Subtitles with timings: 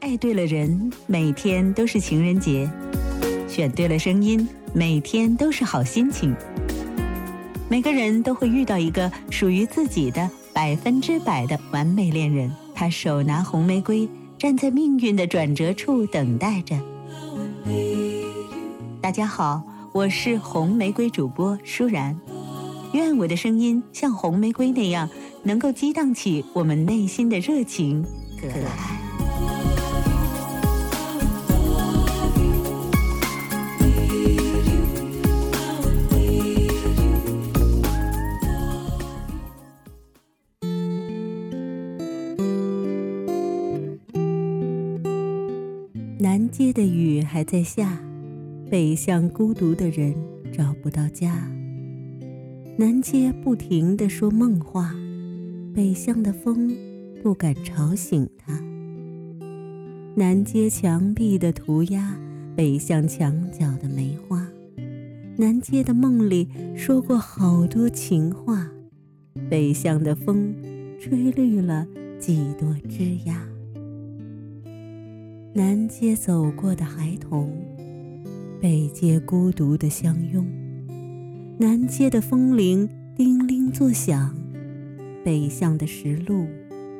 [0.00, 2.68] 爱对了人，每天都是情人节；
[3.48, 6.34] 选对了声音，每天都是好心情。
[7.68, 10.28] 每个人都会遇到一个属于自己的。
[10.52, 16.74] 百分之百的完美恋人，他手拿红玫瑰，站在命运的转折处等待着。
[19.02, 22.18] 大家好，我是红玫瑰主播舒然，
[22.94, 25.10] 愿我的声音像红玫瑰那样，
[25.42, 28.02] 能够激荡起我们内心的热情、
[28.40, 29.05] 可爱。
[46.26, 48.02] 南街的雨还在下，
[48.68, 50.12] 北向孤独的人
[50.52, 51.48] 找不到家。
[52.76, 54.92] 南街不停地说梦话，
[55.72, 56.76] 北向的风
[57.22, 58.60] 不敢吵醒他。
[60.16, 62.18] 南街墙壁的涂鸦，
[62.56, 64.44] 北向墙角的梅花。
[65.36, 68.68] 南街的梦里说过好多情话，
[69.48, 70.52] 北向的风
[70.98, 71.86] 吹绿了
[72.18, 73.55] 几朵枝桠。
[75.56, 77.50] 南街走过的孩童，
[78.60, 80.46] 北街孤独的相拥。
[81.56, 82.86] 南街的风铃
[83.16, 84.36] 叮铃作响，
[85.24, 86.44] 北向的石路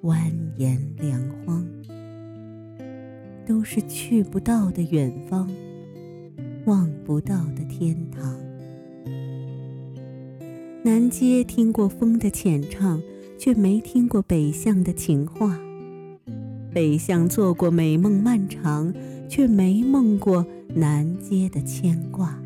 [0.00, 1.62] 蜿蜒凉荒。
[3.46, 5.46] 都是去不到的远方，
[6.64, 8.34] 望不到的天堂。
[10.82, 13.02] 南街听过风的浅唱，
[13.38, 15.60] 却没听过北向的情话。
[16.78, 18.94] 北向做过美梦漫长，
[19.28, 20.46] 却没梦过
[20.76, 22.40] 南街的牵挂。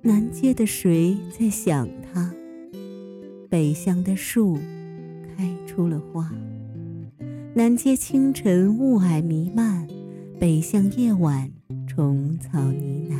[0.00, 2.32] 南街的谁在想他？
[3.50, 4.56] 北向的树
[5.36, 6.32] 开出了花。
[7.54, 9.88] 南街清晨雾霭弥漫，
[10.38, 11.50] 北向夜晚
[11.88, 13.16] 虫草呢喃。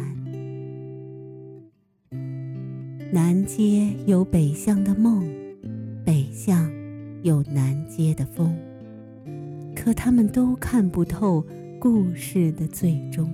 [3.11, 5.29] 南街有北向的梦，
[6.05, 6.71] 北向
[7.25, 8.57] 有南街的风。
[9.85, 11.45] 可他们都看不透
[11.79, 13.29] 故事的最终。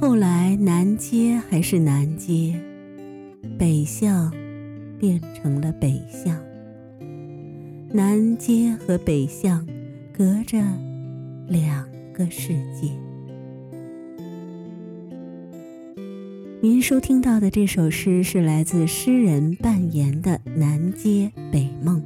[0.00, 2.58] 后来，南街还是南街，
[3.58, 4.32] 北巷
[4.98, 6.34] 变成了北巷。
[7.92, 9.66] 南街和北巷
[10.10, 10.58] 隔着
[11.48, 12.90] 两个世界。
[16.62, 22.00] 您收听到的这首诗是来自诗人半言的《南街北梦》。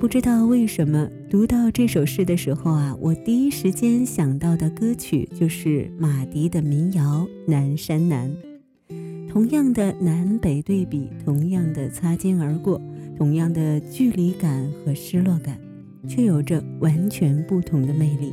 [0.00, 8.30] 不知道为什么读到这首诗的时候啊，我第一时间想到的歌曲就是马迪的民谣《南山南》。
[9.28, 12.80] 同样的南北对比，同样的擦肩而过，
[13.16, 15.58] 同样的距离感和失落感，
[16.06, 18.32] 却有着完全不同的魅力。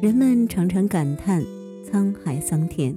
[0.00, 1.44] 人们常常感叹
[1.84, 2.96] 沧海桑田，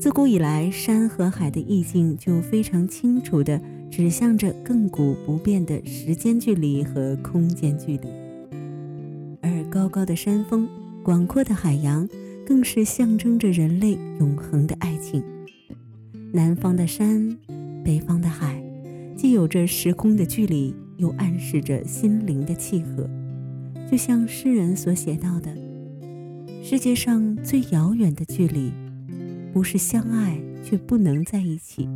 [0.00, 3.60] 自古以来，山和海的意境就非常清楚的
[3.92, 8.08] 指向着亘古不变的时间距离和空间距离，
[9.42, 10.66] 而高高的山峰、
[11.02, 12.08] 广阔的海洋，
[12.46, 15.22] 更是象征着人类永恒的爱情。
[16.32, 17.36] 南方的山，
[17.84, 18.64] 北方的海，
[19.14, 23.06] 既有着时空的距离，又暗示着心灵的契合。
[23.90, 25.54] 就像诗人所写到的
[26.64, 28.72] ：“世界上最遥远的距离，
[29.52, 31.86] 不是相爱却不能在一起，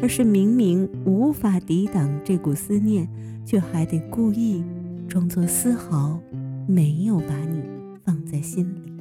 [0.00, 3.08] 而是明明无法抵挡这股思念，
[3.44, 4.62] 却还得故意
[5.08, 6.20] 装作丝毫
[6.66, 7.62] 没有把你
[8.04, 8.92] 放在心里。”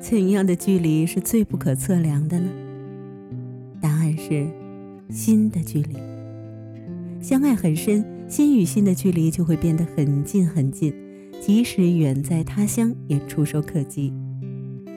[0.00, 2.48] 怎样的距离是最不可测量的呢？
[3.80, 4.46] 答案是
[5.10, 5.96] 心的距离。
[7.20, 10.94] 相爱很深，心与心的距离就会变得很近很近，
[11.42, 14.12] 即使远在他乡也触手可及；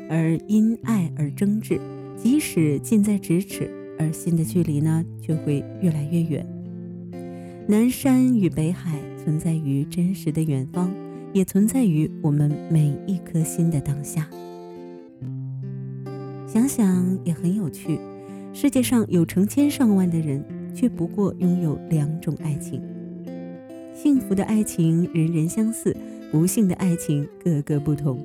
[0.07, 1.79] 而因爱而争执，
[2.21, 6.45] 即使近在咫尺，而心的距离呢，却会越来越远。
[7.67, 10.91] 南山与北海存在于真实的远方，
[11.33, 14.29] 也存在于我们每一颗心的当下。
[16.45, 17.99] 想想也很有趣，
[18.53, 20.45] 世界上有成千上万的人，
[20.75, 22.79] 却不过拥有两种爱情。
[23.95, 25.97] 幸福的爱情人人相似，
[26.31, 28.19] 不幸的爱情个个不同。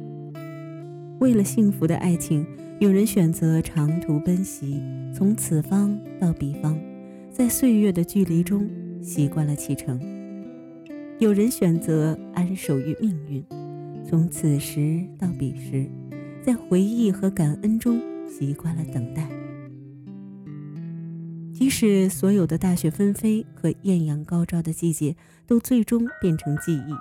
[1.19, 2.45] 为了幸福的爱情，
[2.79, 4.83] 有人选择长途奔袭，
[5.15, 6.79] 从此方到彼方，
[7.31, 8.69] 在岁月的距离中
[9.03, 9.99] 习惯了启程；
[11.19, 13.43] 有人选择安守于命运，
[14.07, 15.89] 从此时到彼时，
[16.45, 18.01] 在回忆和感恩中。
[18.29, 19.27] 习惯了等待，
[21.55, 26.93] 即使所有的大雪纷飞和艳阳高照的季节都最终变成记忆，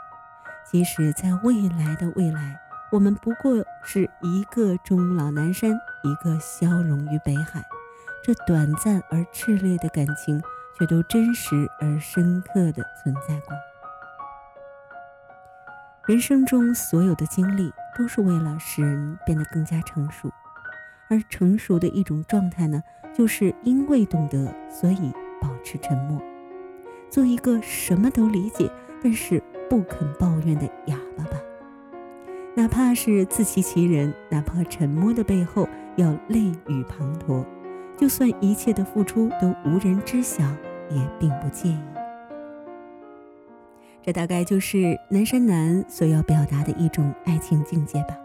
[0.72, 2.56] 即使在未来的未来，
[2.96, 5.70] 我们不过是一个终老南山，
[6.02, 7.62] 一个消融于北海，
[8.24, 10.42] 这短暂而炽烈的感情，
[10.80, 13.54] 却都真实而深刻的存在过。
[16.08, 20.32] 人生中所有的经历，都是为了使人变得更加成熟。
[21.10, 22.82] 而成熟的一种状态呢，
[23.14, 25.12] 就是因为懂得，所以
[25.42, 26.22] 保持沉默，
[27.10, 28.72] 做一个什么都理解，
[29.04, 31.38] 但是不肯抱怨的哑巴吧。
[32.58, 35.68] 哪怕是自欺欺人，哪怕沉默的背后
[35.98, 37.44] 要泪雨滂沱，
[37.98, 40.42] 就算一切的付出都无人知晓，
[40.90, 41.78] 也并不介意。
[44.02, 48.18] 这大概就是南山南所要表达的一种爱情境界吧。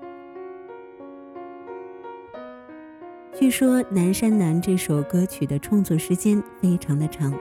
[3.35, 7.35] 据说《南山南》这首歌曲的创作时间非常的长，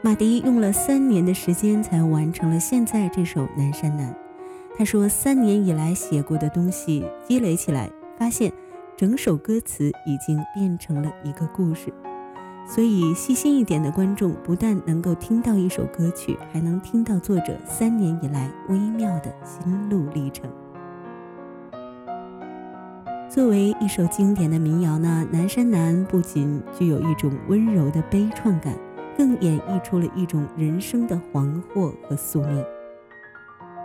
[0.00, 4.10] 马迪用了三年的时间才完成了现在这首《南山南》。
[4.82, 7.88] 他说，三年以来写过的东西积累起来，
[8.18, 8.52] 发现
[8.96, 11.94] 整首歌词已经变成了一个故事。
[12.66, 20.50] 所以细心一点的观众，不但能够听到一首歌曲，还能听到作者三年以来微妙的心路历程。
[23.28, 28.76] 作为一首经典的民谣呢，《南山南》不仅具有一种温柔的悲怆感，
[29.16, 32.64] 更演绎出了一种人生的惶惑和宿命。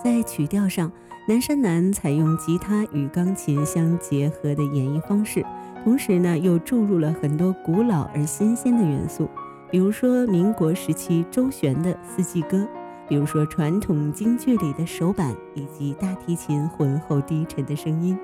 [0.07, 0.89] 在曲调上，
[1.27, 5.45] 《南山南》采用吉他与钢琴相结合的演绎方式，
[5.83, 9.29] 同时呢，又注入了很多古老而新鲜的元素，
[9.69, 12.65] 比如说民国时期周璇的四季歌，
[13.09, 18.17] 比如说传统京剧里的手板，以及大提琴浑厚低沉的声音。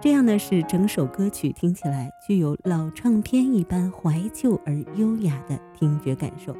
[0.00, 6.56] 这样呢，使整首歌曲听起来具有老唱片一般怀旧而优雅的听觉感受。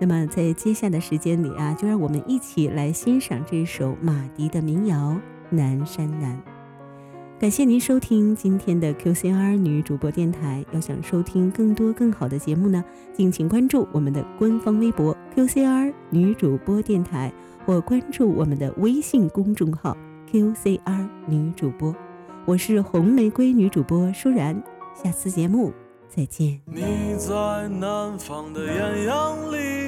[0.00, 4.96] 那么，在接下的时间里啊，就让我们一起来欣赏这首马迪的民谣
[5.50, 6.36] 《南山南》。
[7.40, 10.64] 感谢您收听今天的 QCR 女主播电台。
[10.72, 17.32] 要想收听更多更好的节目呢，敬请关注我们的官方微博 QCR 女主播电台，
[17.64, 19.96] 或关注我们的微信公众号
[20.32, 21.94] QCR 女主播。
[22.44, 24.60] 我是红玫瑰女主播舒然，
[25.00, 25.72] 下次节目
[26.08, 26.60] 再见。
[26.66, 26.82] 你
[27.18, 29.87] 在南方的艳阳里，